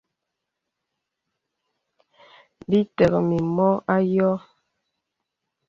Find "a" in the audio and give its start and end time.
3.93-3.95